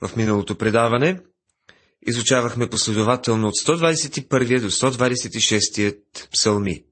[0.00, 1.20] В миналото предаване
[2.06, 6.00] изучавахме последователно от 121 до 126
[6.32, 6.84] псалми.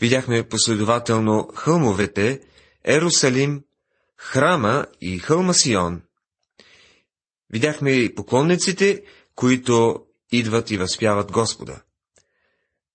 [0.00, 2.40] Видяхме последователно хълмовете,
[2.84, 3.64] Ерусалим,
[4.16, 6.02] храма и хълма Сион.
[7.50, 9.02] Видяхме и поклонниците,
[9.34, 11.82] които идват и възпяват Господа.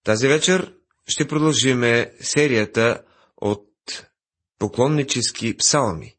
[0.04, 0.74] Тази вечер
[1.08, 3.02] ще продължиме серията
[3.38, 3.68] от
[4.60, 6.16] поклоннически псалми.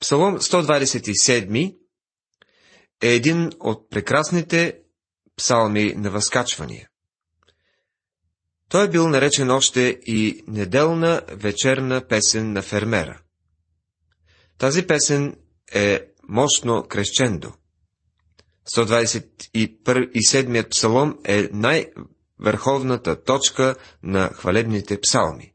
[0.00, 1.76] Псалом 127
[3.02, 4.78] е един от прекрасните
[5.36, 6.88] псалми на възкачвания.
[8.68, 13.20] Той е бил наречен още и неделна вечерна песен на фермера.
[14.58, 15.36] Тази песен
[15.74, 17.52] е мощно крещендо.
[18.76, 25.52] 127-ят псалом е най-върховната точка на хвалебните псалми.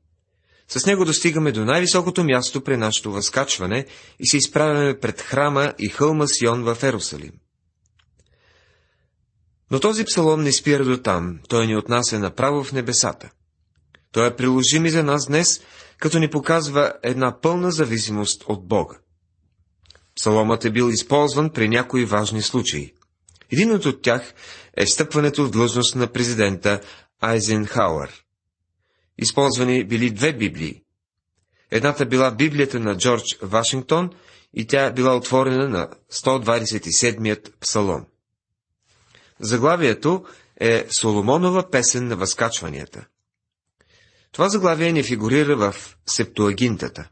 [0.67, 3.85] С него достигаме до най-високото място при нашето възкачване
[4.19, 7.31] и се изправяме пред храма и хълма Сион в Ерусалим.
[9.72, 13.30] Но този псалом не спира до там, той ни отнася направо в небесата.
[14.11, 15.61] Той е приложим и за нас днес,
[15.97, 18.95] като ни показва една пълна зависимост от Бога.
[20.16, 22.94] Псаломът е бил използван при някои важни случаи.
[23.52, 24.33] Един от тях
[24.77, 26.81] е встъпването в длъжност на президента
[27.22, 28.25] Айзенхауер.
[29.17, 30.81] Използвани били две Библии.
[31.71, 34.09] Едната била Библията на Джордж Вашингтон
[34.53, 38.05] и тя била отворена на 127-ят псалом.
[39.39, 40.25] Заглавието
[40.59, 43.05] е Соломонова песен на възкачванията.
[44.31, 47.09] Това заглавие не фигурира в Септуагинтата.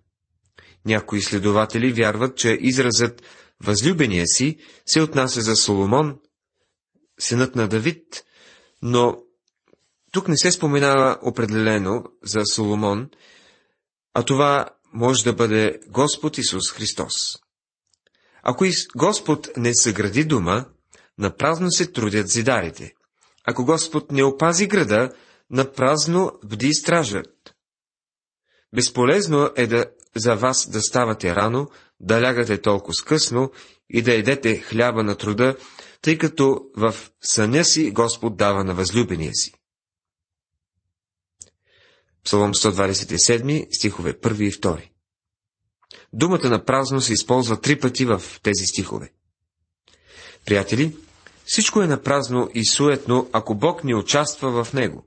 [0.86, 3.22] Някои изследователи вярват, че изразът
[3.64, 6.20] възлюбения си се отнася за Соломон,
[7.20, 8.24] синът на Давид,
[8.82, 9.23] но
[10.14, 13.10] тук не се споменава определено за Соломон,
[14.14, 17.14] а това може да бъде Господ Исус Христос.
[18.44, 20.66] Ако Господ не съгради дума,
[21.18, 22.94] на празно се трудят зидарите.
[23.48, 25.14] Ако Господ не опази града,
[25.50, 27.56] на празно бди стражат.
[28.76, 29.86] Безполезно е да,
[30.16, 31.68] за вас да ставате рано,
[32.00, 33.52] да лягате толкова скъсно
[33.90, 35.56] и да едете хляба на труда,
[36.02, 39.54] тъй като в съня си Господ дава на възлюбения си.
[42.26, 44.90] Псалом 127, стихове 1 и 2.
[46.14, 49.12] Думата на празно се използва три пъти в тези стихове.
[50.46, 50.96] Приятели,
[51.46, 55.06] всичко е напразно и суетно, ако Бог не участва в него.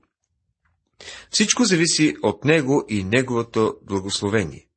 [1.31, 4.67] Всичко зависи от Него и Неговото благословение.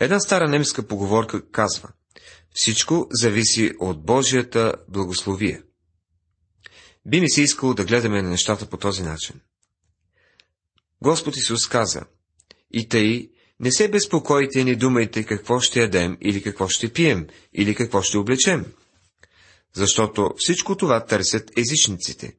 [0.00, 1.88] Една стара немска поговорка казва
[2.54, 5.62] Всичко зависи от Божията благословие.
[7.06, 9.40] Би ми се искало да гледаме на нещата по този начин.
[11.02, 12.02] Господ Исус каза,
[12.72, 13.30] и тъй,
[13.60, 18.18] не се безпокойте, не думайте какво ще ядем, или какво ще пием, или какво ще
[18.18, 18.66] облечем.
[19.72, 22.36] Защото всичко това търсят езичниците,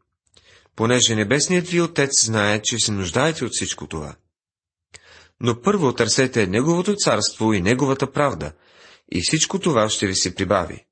[0.76, 4.16] понеже небесният ви Отец знае, че се нуждаете от всичко това.
[5.40, 8.52] Но първо търсете Неговото царство и Неговата правда,
[9.12, 10.86] и всичко това ще ви се прибави.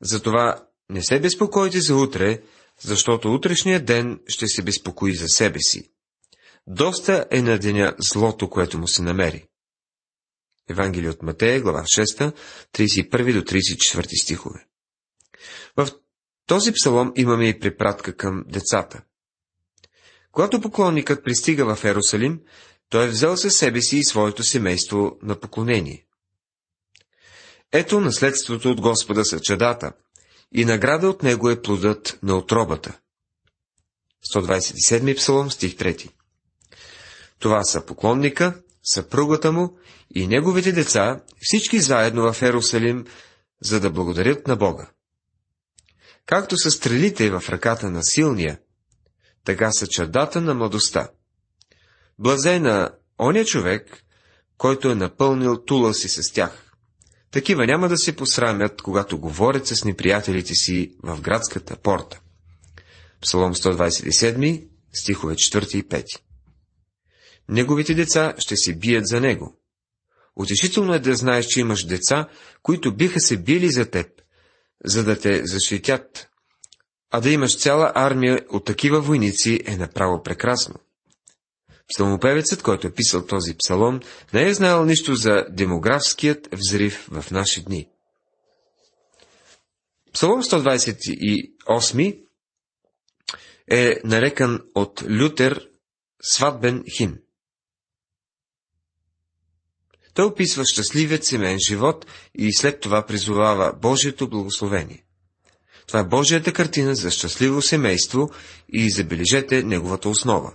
[0.00, 2.42] Затова не се безпокойте за утре,
[2.80, 5.91] защото утрешния ден ще се безпокои за себе си.
[6.66, 9.48] Доста е на деня злото, което му се намери.
[10.68, 12.34] Евангелие от Матея, глава 6,
[12.72, 14.66] 31 до 34 стихове.
[15.76, 15.88] В
[16.46, 19.02] този псалом имаме и препратка към децата.
[20.32, 22.40] Когато поклонникът пристига в Ерусалим,
[22.88, 26.06] той е взел със себе си и своето семейство на поклонение.
[27.72, 29.92] Ето наследството от Господа са чадата,
[30.52, 32.98] и награда от него е плодът на отробата.
[34.34, 36.10] 127 псалом, стих 3
[37.42, 39.78] Това са поклонника, съпругата му
[40.14, 43.04] и неговите деца, всички заедно в Ерусалим,
[43.62, 44.90] за да благодарят на Бога.
[46.26, 48.58] Както са стрелите в ръката на силния,
[49.44, 51.08] така са чадата на младостта.
[52.18, 54.04] Блазена оня човек,
[54.58, 56.72] който е напълнил тула си с тях.
[57.30, 62.20] Такива няма да се посрамят, когато говорят с неприятелите си в градската порта.
[63.20, 66.04] Псалом 127, стихове 4 и 5.
[67.48, 69.58] Неговите деца ще се бият за него.
[70.36, 72.28] Утешително е да знаеш, че имаш деца,
[72.62, 74.06] които биха се били за теб,
[74.84, 76.28] за да те защитят.
[77.10, 80.74] А да имаш цяла армия от такива войници е направо прекрасно.
[81.88, 84.00] Псалмопевецът, който е писал този псалом,
[84.34, 87.88] не е знаел нищо за демографският взрив в наши дни.
[90.12, 92.24] Псалом 128
[93.70, 95.68] е нарекан от Лютер
[96.22, 97.21] сватбен хим.
[100.14, 105.04] Той описва щастливият семейен живот и след това призовава Божието благословение.
[105.86, 108.30] Това е Божията картина за щастливо семейство
[108.68, 110.52] и забележете неговата основа.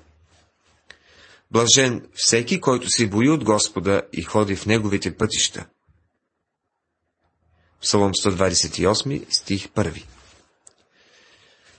[1.52, 5.66] Блажен всеки, който се бои от Господа и ходи в неговите пътища.
[7.82, 10.04] Псалом 128, стих 1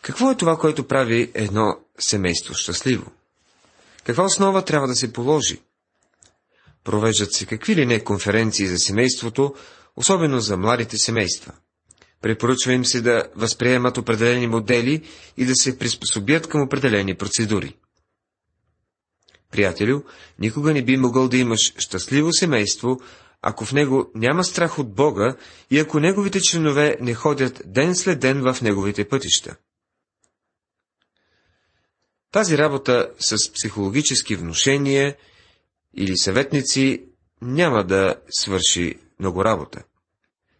[0.02, 3.12] Какво е това, което прави едно семейство щастливо?
[4.04, 5.60] Каква основа трябва да се положи?
[6.84, 9.54] Провеждат се какви ли не конференции за семейството,
[9.96, 11.52] особено за младите семейства.
[12.22, 15.04] Препоръчва им се да възприемат определени модели
[15.36, 17.76] и да се приспособят към определени процедури.
[19.50, 20.02] Приятелю,
[20.38, 23.00] никога не би могъл да имаш щастливо семейство,
[23.42, 25.36] ако в него няма страх от Бога
[25.70, 29.56] и ако неговите членове не ходят ден след ден в неговите пътища.
[32.32, 35.16] Тази работа с психологически внушения
[35.96, 37.04] или съветници
[37.42, 39.82] няма да свърши много работа.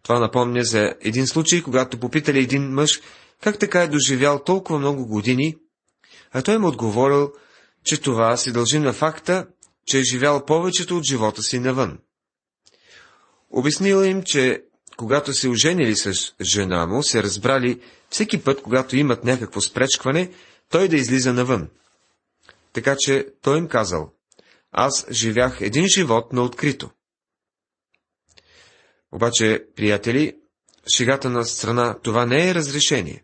[0.03, 3.01] Това напомня за един случай, когато попитали един мъж,
[3.43, 5.55] как така е доживял толкова много години,
[6.31, 7.31] а той му отговорил,
[7.83, 9.47] че това се дължи на факта,
[9.85, 11.99] че е живял повечето от живота си навън.
[13.49, 14.63] Обяснила им, че
[14.97, 20.31] когато се оженили с жена му, се разбрали всеки път, когато имат някакво спречкване,
[20.69, 21.69] той да излиза навън.
[22.73, 24.13] Така че той им казал,
[24.71, 26.89] аз живях един живот на открито.
[29.11, 30.37] Обаче, приятели,
[30.95, 33.23] шегата на страна, това не е разрешение.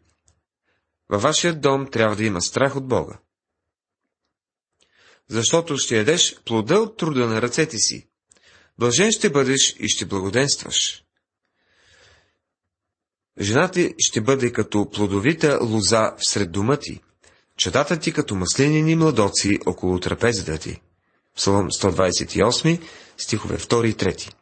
[1.09, 3.19] Във вашия дом трябва да има страх от Бога.
[5.27, 8.07] Защото ще ядеш плода от труда на ръцете си.
[8.79, 11.03] Блажен ще бъдеш и ще благоденстваш.
[13.41, 17.01] Жената ще бъде като плодовита лоза всред дома ти,
[17.57, 20.81] четата ти като маслинени младоци около трапезата ти.
[21.35, 22.81] Псалом 128,
[23.17, 24.33] стихове 2 и 3.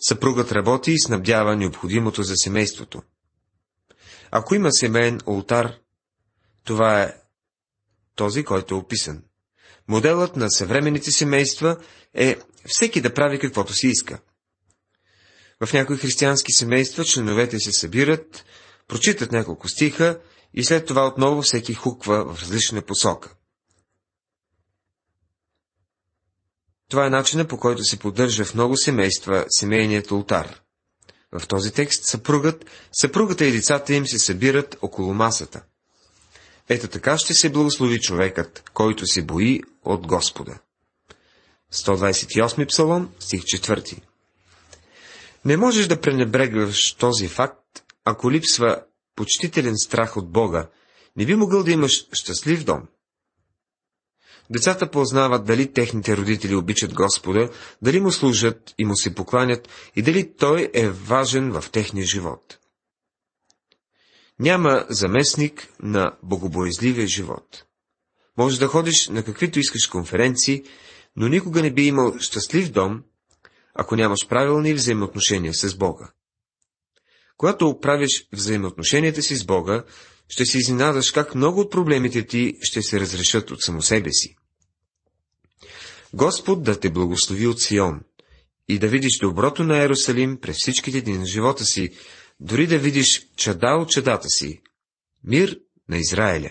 [0.00, 3.02] Съпругът работи и снабдява необходимото за семейството.
[4.30, 5.72] Ако има семейен ултар,
[6.64, 7.14] това е
[8.14, 9.22] този, който е описан.
[9.88, 11.76] Моделът на съвременните семейства
[12.14, 14.18] е всеки да прави каквото си иска.
[15.64, 18.44] В някои християнски семейства членовете се събират,
[18.88, 20.20] прочитат няколко стиха
[20.54, 23.34] и след това отново всеки хуква в различна посока.
[26.92, 30.60] Това е начинът по който се поддържа в много семейства семейният ултар.
[31.32, 35.62] В този текст съпругът, съпругата и децата им се събират около масата.
[36.68, 40.58] Ето така ще се благослови човекът, който се бои от Господа.
[41.72, 43.98] 128 псалом, стих 4
[45.44, 48.82] Не можеш да пренебрегваш този факт, ако липсва
[49.16, 50.68] почтителен страх от Бога,
[51.16, 52.88] не би могъл да имаш щастлив дом.
[54.52, 57.50] Децата познават дали техните родители обичат Господа,
[57.82, 62.58] дали му служат и му се покланят и дали Той е важен в техния живот.
[64.38, 67.64] Няма заместник на богобоязливия живот.
[68.38, 70.64] Може да ходиш на каквито искаш конференции,
[71.16, 73.02] но никога не би имал щастлив дом,
[73.74, 76.12] ако нямаш правилни взаимоотношения с Бога.
[77.36, 79.84] Когато правиш взаимоотношенията си с Бога,
[80.28, 84.36] ще се изненадаш как много от проблемите ти ще се разрешат от само себе си.
[86.14, 88.00] Господ да те благослови от Сион
[88.68, 91.90] и да видиш доброто на Ерусалим през всичките дни на живота си,
[92.40, 94.62] дори да видиш чада от чадата си.
[95.24, 96.50] Мир на Израиля.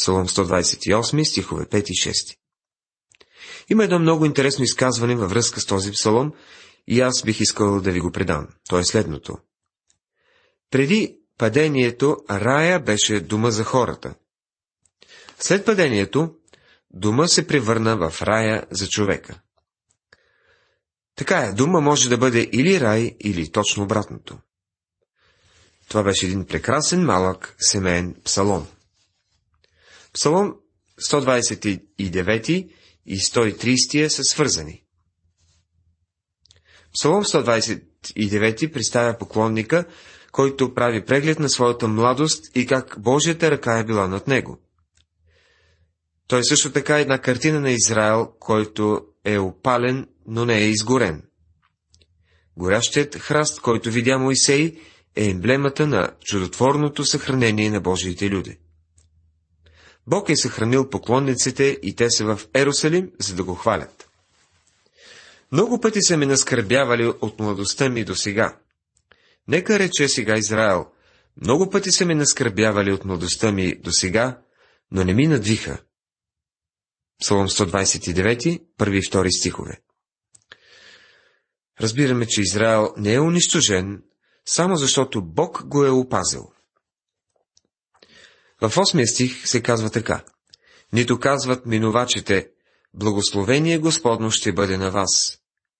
[0.00, 2.36] Псалом 128, стихове 5 и 6.
[3.70, 6.32] Има едно много интересно изказване във връзка с този псалом
[6.86, 8.48] и аз бих искал да ви го предам.
[8.68, 9.38] То е следното.
[10.70, 14.14] Преди падението рая беше дума за хората.
[15.38, 16.34] След падението
[16.92, 19.40] дума се превърна в рая за човека.
[21.16, 24.38] Така е, дума може да бъде или рай, или точно обратното.
[25.88, 28.66] Това беше един прекрасен малък семейен псалом.
[30.12, 30.54] Псалом
[31.10, 32.70] 129
[33.06, 34.84] и 130 са свързани.
[36.94, 39.84] Псалом 129 представя поклонника,
[40.32, 44.58] който прави преглед на своята младост и как Божията ръка е била над него.
[46.26, 51.22] Той е също така една картина на Израел, който е опален, но не е изгорен.
[52.56, 54.76] Горящият храст, който видя Моисей,
[55.16, 58.58] е емблемата на чудотворното съхранение на Божиите люди.
[60.06, 64.08] Бог е съхранил поклонниците и те са в Ерусалим, за да го хвалят.
[65.52, 68.58] Много пъти са ме наскърбявали от младостта ми до сега.
[69.48, 70.86] Нека рече сега Израел,
[71.42, 74.38] много пъти са ме наскърбявали от младостта ми до сега,
[74.90, 75.78] но не ми надвиха.
[77.22, 79.80] Псалом 129, първи и втори стихове.
[81.80, 84.02] разбираме, че Израел не е унищожен,
[84.46, 86.52] само защото Бог го е опазил.
[88.60, 90.24] В 8 стих се казва така.
[90.92, 92.50] Нито казват минувачите,
[92.94, 95.38] благословение Господно ще бъде на вас,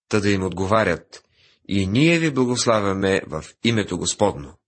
[0.08, 1.24] та да им отговарят,
[1.68, 4.58] и ние ви благославяме в името Господно.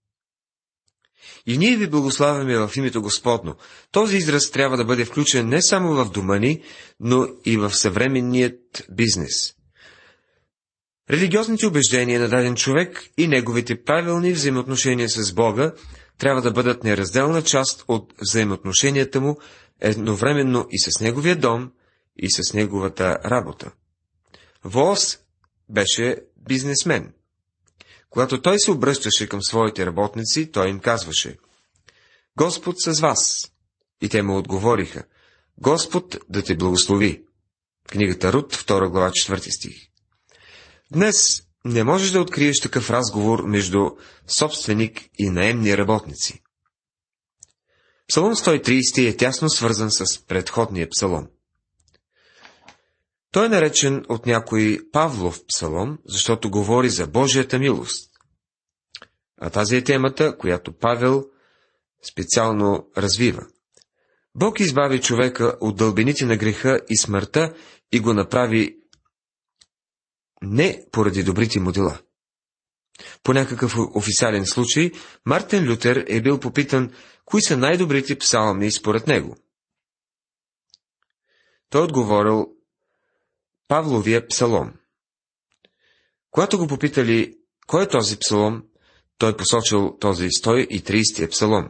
[1.47, 3.57] И ние ви благославяме в името Господно.
[3.93, 6.63] Този израз трябва да бъде включен не само в дома ни,
[7.01, 9.55] но и в съвременният бизнес.
[11.11, 15.73] Религиозните убеждения на даден човек и неговите правилни взаимоотношения с Бога
[16.19, 19.37] трябва да бъдат неразделна част от взаимоотношенията му
[19.81, 21.71] едновременно и с неговия дом,
[22.17, 23.73] и с неговата работа.
[24.65, 25.19] Воос
[25.69, 26.17] беше
[26.49, 27.13] бизнесмен.
[28.14, 31.37] Когато той се обръщаше към своите работници, той им казваше
[32.37, 33.52] Господ с вас.
[34.02, 35.04] И те му отговориха
[35.59, 37.25] Господ да те благослови.
[37.88, 39.88] Книгата Рут, 2 глава, 4 стих.
[40.92, 43.90] Днес не можеш да откриеш такъв разговор между
[44.28, 46.42] собственик и наемни работници.
[48.09, 51.28] Псалом 130 е тясно свързан с предходния псалом.
[53.35, 58.11] Той е наречен от някой Павлов псалом, защото говори за Божията милост.
[59.41, 61.25] А тази е темата, която Павел
[62.11, 63.47] специално развива.
[64.35, 67.55] Бог избави човека от дълбените на греха и смъртта
[67.93, 68.76] и го направи
[70.43, 71.99] не поради добрите му дела.
[73.23, 74.91] По някакъв официален случай,
[75.26, 76.93] Мартин Лютер е бил попитан,
[77.25, 79.37] кои са най-добрите псалми според него.
[81.71, 82.53] Той отговорил
[83.68, 84.73] Павловия псалом.
[86.30, 87.35] Когато го попитали,
[87.66, 88.62] кой е този псалом,
[89.18, 91.68] той посочил този 130-я псалом,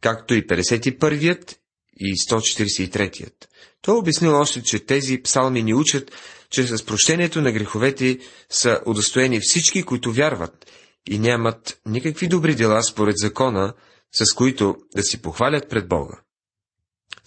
[0.00, 1.56] както и 51-ият
[1.96, 3.48] и 143-ят.
[3.82, 6.12] Той обяснил още, че тези псалми ни учат,
[6.50, 8.18] че с прощението на греховете
[8.50, 10.66] са удостоени всички, които вярват
[11.10, 13.74] и нямат никакви добри дела според закона,
[14.12, 16.20] с които да си похвалят пред Бога.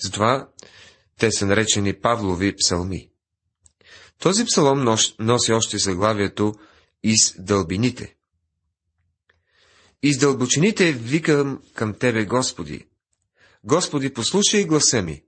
[0.04, 0.50] Затова
[1.20, 3.10] те са наречени Павлови псалми.
[4.20, 4.84] Този псалом
[5.20, 6.54] носи още заглавието
[7.04, 8.16] «Из дълбините».
[10.04, 12.86] Из дълбочините викам към Тебе, Господи.
[13.64, 15.24] Господи, послушай гласа ми.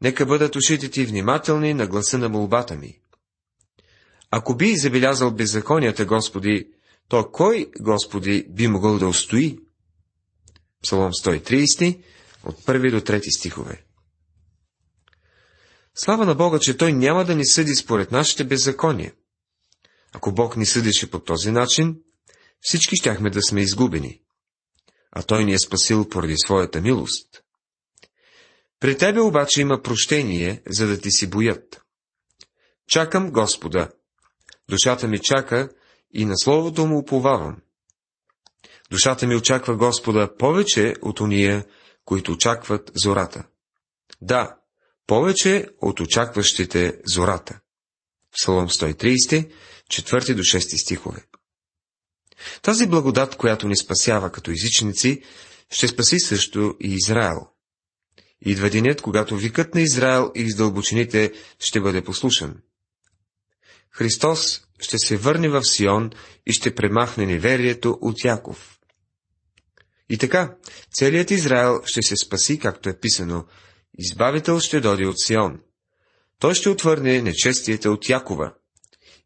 [0.00, 3.00] Нека бъдат ушите Ти внимателни на гласа на молбата ми.
[4.30, 6.68] Ако би забелязал беззаконията, Господи,
[7.08, 9.58] то кой, Господи, би могъл да устои?
[10.82, 12.02] Псалом 130,
[12.44, 13.84] от първи до трети стихове.
[16.00, 19.12] Слава на Бога, че Той няма да ни съди според нашите беззакония.
[20.12, 21.96] Ако Бог ни съдеше по този начин,
[22.60, 24.20] всички щяхме да сме изгубени.
[25.12, 27.42] А Той ни е спасил поради своята милост.
[28.80, 31.82] При Тебе обаче има прощение, за да ти си боят.
[32.88, 33.90] Чакам Господа.
[34.68, 35.68] Душата ми чака
[36.14, 37.56] и на Словото му уповавам.
[38.90, 41.66] Душата ми очаква Господа повече от уния,
[42.04, 43.44] които очакват зората.
[44.20, 44.57] Да,
[45.08, 47.60] повече от очакващите зората.
[48.32, 49.50] Псалом 130,
[49.90, 51.24] 4 до 6 стихове.
[52.62, 55.22] Тази благодат, която ни спасява като езичници,
[55.70, 57.46] ще спаси също и Израел.
[58.40, 62.56] Идва денят, когато викът на Израел и издълбочините ще бъде послушан.
[63.90, 66.10] Христос ще се върне в Сион
[66.46, 68.78] и ще премахне неверието от Яков.
[70.10, 70.56] И така,
[70.94, 73.44] целият Израел ще се спаси, както е писано,
[73.98, 75.60] Избавител ще доди от Сион.
[76.38, 78.54] Той ще отвърне нечестията от Якова.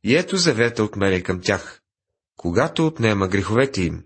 [0.05, 1.83] И ето завета от мене към тях,
[2.37, 4.05] когато отнема греховете им.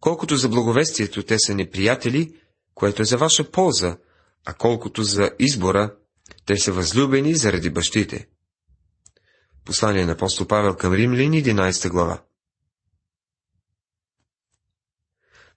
[0.00, 2.36] Колкото за благовестието те са неприятели,
[2.74, 3.98] което е за ваша полза,
[4.44, 5.96] а колкото за избора,
[6.46, 8.28] те са възлюбени заради бащите.
[9.64, 12.22] Послание на апостол Павел към Римлян, 11 глава.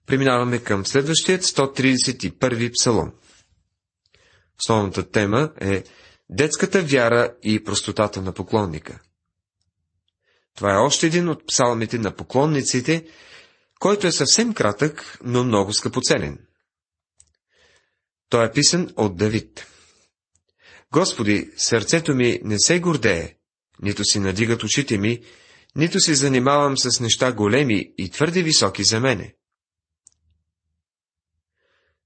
[0.06, 3.12] Преминаваме към следващият 131 псалом.
[4.64, 5.84] Основната тема е
[6.30, 9.00] детската вяра и простотата на поклонника.
[10.56, 13.06] Това е още един от псалмите на поклонниците,
[13.80, 16.38] който е съвсем кратък, но много скъпоценен.
[18.28, 19.66] Той е писан от Давид.
[20.92, 23.34] Господи, сърцето ми не се гордее,
[23.82, 25.22] нито си надигат очите ми,
[25.76, 29.34] нито се занимавам с неща големи и твърде високи за мене.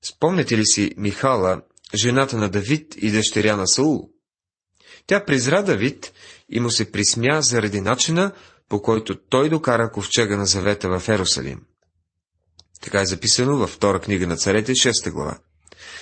[0.03, 1.63] Спомняте ли си Михала,
[1.95, 4.11] жената на Давид и дъщеря на Саул.
[5.07, 6.13] Тя презра Давид
[6.49, 8.33] и му се присмя заради начина,
[8.69, 11.61] по който той докара ковчега на завета в Ерусалим.
[12.81, 15.39] Така е записано във втора книга на царете, 6 глава.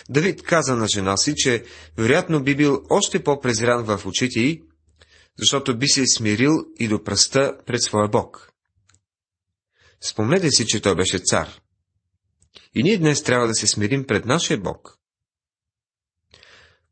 [0.08, 1.64] Давид каза на жена си, че
[1.96, 4.62] вероятно би бил още по-презрян в очите й,
[5.38, 8.52] защото би се смирил и до пръста пред своя Бог.
[10.00, 11.60] Спомнете си, че той беше цар.
[12.74, 14.98] И ние днес трябва да се смирим пред нашия Бог.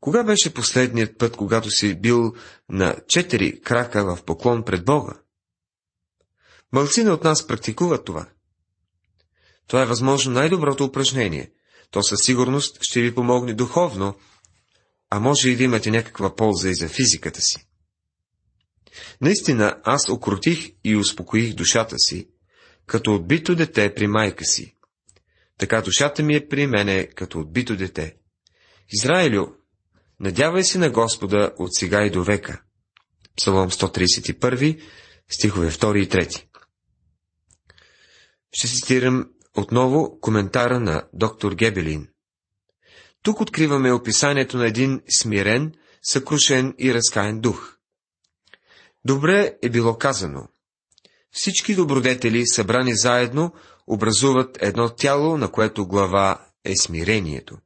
[0.03, 2.35] Кога беше последният път, когато си бил
[2.69, 5.13] на четири крака в поклон пред Бога?
[6.73, 8.29] Мълцина от нас практикуват това.
[9.67, 11.51] Това е възможно най-доброто упражнение.
[11.91, 14.15] То със сигурност ще ви помогне духовно,
[15.11, 17.67] а може и да имате някаква полза и за физиката си.
[19.21, 22.29] Наистина, аз окрутих и успокоих душата си,
[22.87, 24.77] като отбито дете при майка си.
[25.59, 28.17] Така душата ми е при мене, като отбито дете.
[28.93, 29.62] Израилю,
[30.23, 32.63] надявай се на Господа от сега и до века.
[33.37, 34.83] Псалом 131,
[35.29, 36.45] стихове 2 и 3.
[38.53, 42.09] Ще цитирам отново коментара на доктор Гебелин.
[43.23, 47.77] Тук откриваме описанието на един смирен, съкрушен и разкаен дух.
[49.05, 50.49] Добре е било казано.
[51.31, 53.53] Всички добродетели, събрани заедно,
[53.87, 57.59] образуват едно тяло, на което глава е смирението.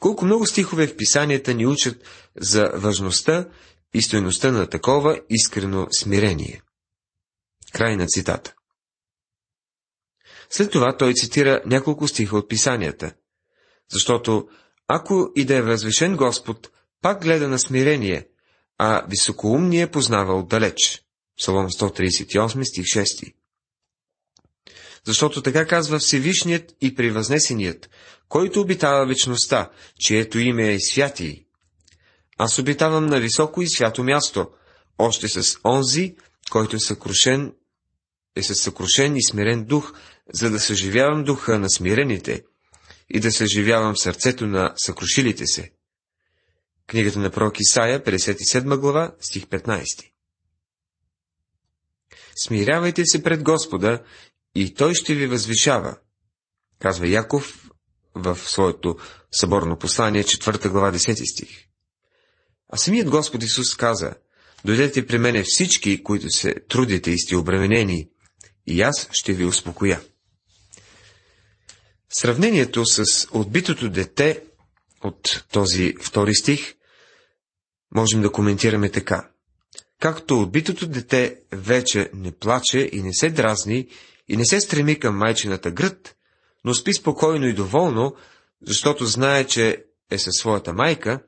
[0.00, 2.02] Колко много стихове в писанията ни учат
[2.36, 3.48] за важността
[3.94, 6.62] и стоеността на такова искрено смирение.
[7.72, 8.54] Край на цитата.
[10.50, 13.12] След това той цитира няколко стиха от писанията,
[13.92, 14.48] защото
[14.88, 16.70] ако и да е възвишен Господ,
[17.02, 18.28] пак гледа на смирение,
[18.78, 21.02] а високоумния познава отдалеч.
[21.38, 23.34] Псалом 138, стих 6.
[25.06, 27.90] Защото така казва Всевишният и превъзнесеният,
[28.28, 31.44] който обитава вечността, чието име е святий.
[32.38, 34.50] Аз обитавам на високо и свято място,
[34.98, 36.16] още с онзи,
[36.50, 37.52] който е съкрушен,
[38.36, 39.92] е със съкрушен и смирен дух,
[40.32, 42.42] за да съживявам духа на смирените
[43.10, 45.72] и да съживявам сърцето на съкрушилите се.
[46.86, 50.10] Книгата на пророк Исаия, 57 глава, стих 15.
[52.42, 54.02] Смирявайте се пред Господа
[54.54, 55.96] и Той ще ви възвишава,
[56.78, 57.70] казва Яков
[58.14, 58.96] в своето
[59.32, 61.66] съборно послание, 4 глава, 10 стих.
[62.68, 64.14] А самият Господ Исус каза,
[64.64, 68.08] Дойдете при мене всички, които се трудите и сте обременени,
[68.66, 70.00] и аз ще ви успокоя.
[72.12, 74.42] Сравнението с отбитото дете
[75.04, 76.74] от този втори стих
[77.94, 79.30] можем да коментираме така.
[80.00, 83.88] Както отбитото дете вече не плаче и не се дразни
[84.30, 86.16] и не се стреми към майчината гръд,
[86.64, 88.14] но спи спокойно и доволно,
[88.66, 91.20] защото знае, че е със своята майка,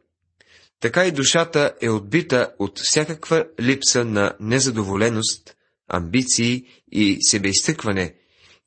[0.80, 5.56] така и душата е отбита от всякаква липса на незадоволеност,
[5.88, 8.14] амбиции и себеизтъкване,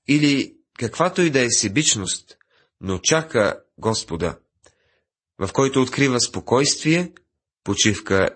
[0.08, 2.38] или каквато и да е себичност,
[2.82, 4.38] но чака Господа,
[5.40, 7.12] в който открива спокойствие,
[7.64, 8.30] почивка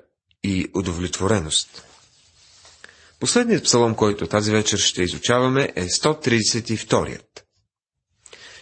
[0.43, 1.88] и удовлетвореност.
[3.19, 7.45] Последният псалом, който тази вечер ще изучаваме, е 132-ят.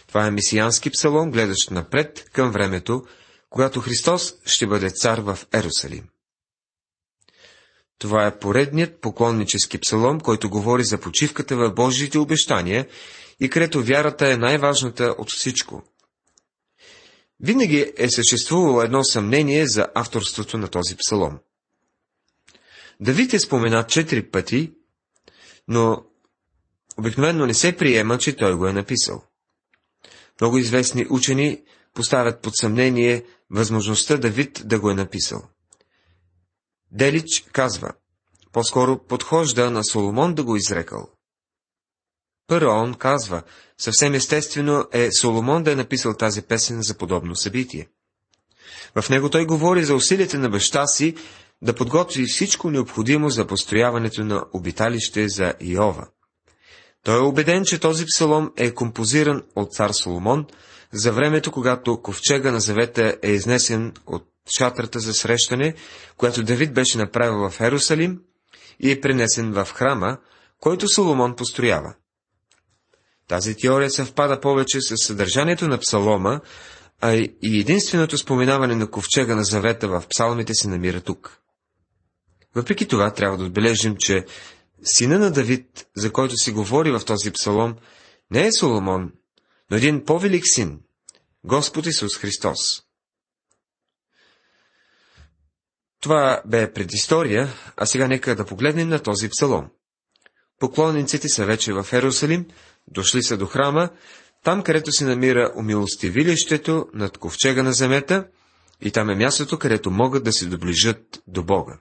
[0.06, 3.02] Това е месиянски псалом, гледащ напред към времето,
[3.50, 6.04] когато Христос ще бъде цар в Ерусалим.
[7.98, 12.86] Това е поредният поклоннически псалом, който говори за почивката в Божиите обещания
[13.40, 15.82] и където вярата е най-важната от всичко.
[17.40, 21.38] Винаги е съществувало едно съмнение за авторството на този псалом.
[23.00, 24.72] Давид е споменат четири пъти,
[25.68, 26.04] но
[26.98, 29.22] обикновено не се приема, че той го е написал.
[30.40, 31.62] Много известни учени
[31.94, 35.42] поставят под съмнение възможността Давид да го е написал.
[36.90, 37.92] Делич казва,
[38.52, 41.08] по-скоро подхожда на Соломон да го изрекал.
[42.46, 43.42] Пърон казва,
[43.78, 47.88] съвсем естествено е Соломон да е написал тази песен за подобно събитие.
[48.94, 51.14] В него той говори за усилите на баща си
[51.62, 56.06] да подготви всичко необходимо за построяването на обиталище за Иова.
[57.04, 60.46] Той е убеден, че този псалом е композиран от цар Соломон
[60.92, 65.74] за времето, когато ковчега на завета е изнесен от шатрата за срещане,
[66.16, 68.20] която Давид беше направил в Ерусалим
[68.80, 70.18] и е пренесен в храма,
[70.60, 71.94] който Соломон построява.
[73.28, 76.40] Тази теория съвпада повече с съдържанието на псалома,
[77.00, 81.40] а и единственото споменаване на ковчега на завета в псалмите се намира тук.
[82.54, 84.24] Въпреки това, трябва да отбележим, че
[84.82, 87.76] сина на Давид, за който се говори в този псалом,
[88.30, 89.12] не е Соломон,
[89.70, 90.80] но един по-велик син,
[91.44, 92.82] Господ Исус Христос.
[96.00, 99.68] Това бе предистория, а сега нека да погледнем на този псалом.
[100.58, 102.46] Поклонниците са вече в Ерусалим,
[102.88, 103.90] дошли са до храма,
[104.44, 108.28] там където се намира умилостивилището над ковчега на земята,
[108.80, 111.80] и там е мястото, където могат да се доближат до Бога.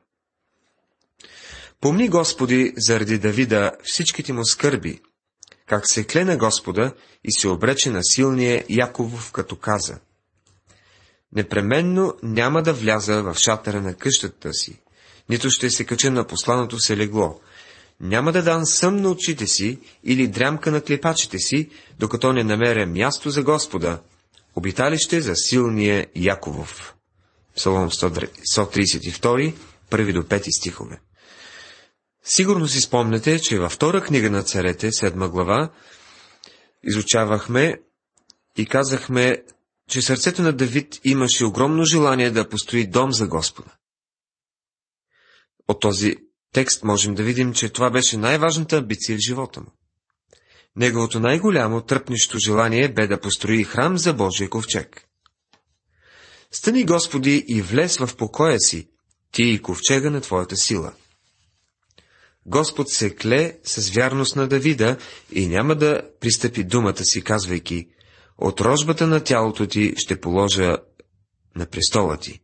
[1.81, 5.01] Помни, Господи, заради Давида всичките му скърби,
[5.65, 9.99] как се кле на Господа и се обрече на силния Яковов, като каза.
[11.35, 14.81] Непременно няма да вляза в шатъра на къщата си,
[15.29, 17.39] нито ще се кача на посланото се легло.
[17.99, 22.85] Няма да дам съм на очите си или дрямка на клепачите си, докато не намеря
[22.85, 23.99] място за Господа,
[24.55, 26.93] обиталище за силния Яковов.
[27.55, 29.53] Псалом 132,
[29.89, 30.99] първи до 5 стихове.
[32.29, 35.71] Сигурно си спомняте, че във втора книга на царете, седма глава,
[36.83, 37.81] изучавахме
[38.57, 39.43] и казахме,
[39.89, 43.69] че сърцето на Давид имаше огромно желание да построи дом за Господа.
[45.67, 46.15] От този
[46.53, 49.71] текст можем да видим, че това беше най-важната амбиция в живота му.
[50.75, 55.07] Неговото най-голямо тръпнищо желание бе да построи храм за Божия ковчег.
[56.51, 58.89] Стани, Господи, и влез в покоя си,
[59.31, 60.93] ти и ковчега на Твоята сила–
[62.47, 64.97] Господ се кле с вярност на Давида
[65.31, 67.87] и няма да пристъпи думата си, казвайки,
[68.37, 70.77] от рожбата на тялото ти ще положа
[71.55, 72.39] на престола ти.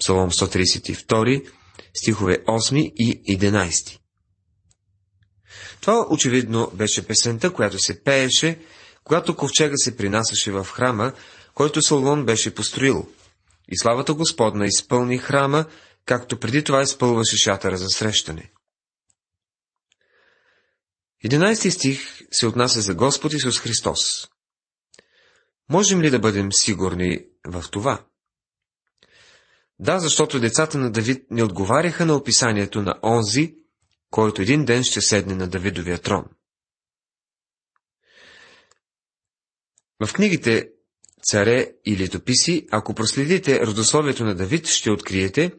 [0.00, 1.46] Псалом 132,
[1.94, 3.98] стихове 8 и 11.
[5.80, 8.58] Това очевидно беше песента, която се пееше,
[9.04, 11.12] когато ковчега се принасяше в храма,
[11.54, 13.06] който Соломон беше построил.
[13.68, 15.64] И славата Господна изпълни храма,
[16.06, 18.51] както преди това изпълваше шатъра за срещане.
[21.24, 24.28] 11 стих се отнася за Господ Исус Христос.
[25.68, 28.06] Можем ли да бъдем сигурни в това?
[29.78, 33.54] Да, защото децата на Давид не отговаряха на описанието на онзи,
[34.10, 36.24] който един ден ще седне на Давидовия трон.
[40.06, 40.68] В книгите
[41.22, 45.52] Царе и летописи, ако проследите родословието на Давид, ще откриете,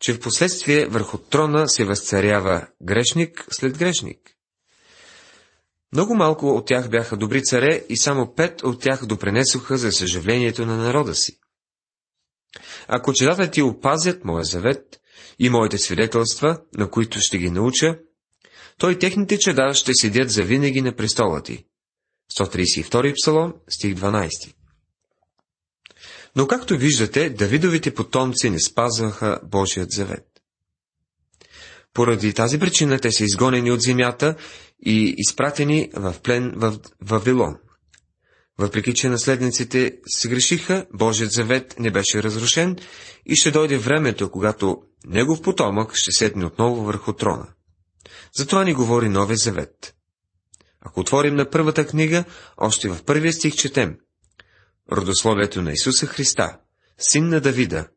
[0.00, 4.31] че в последствие върху трона се възцарява грешник след грешник.
[5.92, 10.66] Много малко от тях бяха добри царе и само пет от тях допренесоха за съжалението
[10.66, 11.38] на народа си.
[12.88, 15.00] Ако чедата ти опазят моя завет
[15.38, 17.98] и моите свидетелства, на които ще ги науча,
[18.78, 21.64] той техните чеда ще седят завинаги на престола ти.
[22.38, 24.28] 132 псалом, стих 12.
[26.36, 30.26] Но както виждате, Давидовите потомци не спазваха Божият завет.
[31.94, 34.36] Поради тази причина те са изгонени от земята
[34.82, 37.56] и изпратени в плен в Вавилон.
[38.58, 42.76] Въпреки, че наследниците се грешиха, Божият завет не беше разрушен
[43.26, 47.48] и ще дойде времето, когато негов потомък ще седне отново върху трона.
[48.36, 49.94] Затова ни говори Новия завет.
[50.80, 52.24] Ако отворим на първата книга,
[52.56, 53.96] още в първия стих четем
[54.92, 56.58] Родословието на Исуса Христа,
[56.98, 57.88] син на Давида,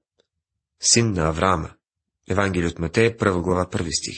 [0.79, 1.69] син на Авраама.
[2.29, 4.17] Евангелие от Матея, първа глава, първи стих.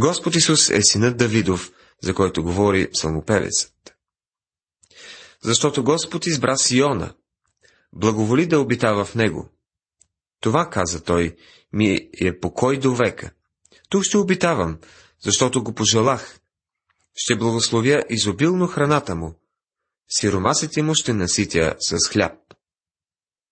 [0.00, 3.74] Господ Исус е синът Давидов, за който говори псалмопевецът.
[5.42, 7.14] Защото Господ избра Сиона,
[7.92, 9.48] благоволи да обитава в него.
[10.40, 11.36] Това, каза той,
[11.72, 13.30] ми е покой до века.
[13.88, 14.78] Тук ще обитавам,
[15.20, 16.40] защото го пожелах.
[17.14, 19.34] Ще благословя изобилно храната му.
[20.08, 22.32] Сиромасите му ще наситя с хляб.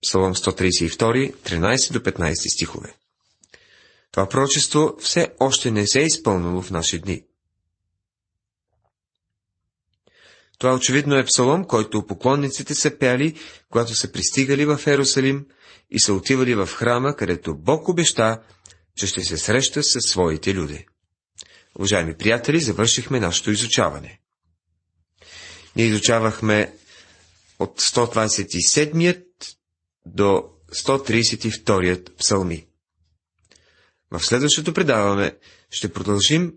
[0.02, 2.94] Псалом 132, 13 до 15 стихове.
[4.10, 7.24] Това пророчество все още не се е изпълнило в наши дни.
[10.58, 13.34] Това очевидно е псалом, който поклонниците са пяли,
[13.70, 15.46] когато са пристигали в Ерусалим
[15.90, 18.40] и са отивали в храма, където Бог обеща,
[18.96, 20.86] че ще се среща с своите люди.
[21.78, 24.20] Уважаеми приятели, завършихме нашето изучаване.
[25.76, 26.72] Ние изучавахме
[27.58, 29.24] от 127
[30.06, 32.66] до 132 псалми.
[34.10, 35.34] В следващото предаване
[35.70, 36.52] ще продължим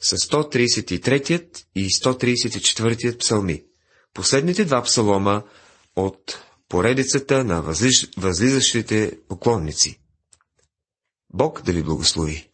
[0.00, 3.64] с 133 и 134 псалми.
[4.14, 5.42] Последните два псалома
[5.96, 8.08] от поредицата на възлиж...
[8.16, 10.00] възлизащите поклонници.
[11.32, 12.49] Бог да ви благослови!